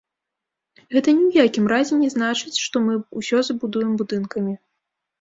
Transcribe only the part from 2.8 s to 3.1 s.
мы